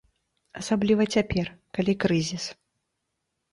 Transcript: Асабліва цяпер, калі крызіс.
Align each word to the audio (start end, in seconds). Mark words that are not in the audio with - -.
Асабліва 0.61 1.03
цяпер, 1.17 1.53
калі 1.79 1.93
крызіс. 2.07 2.51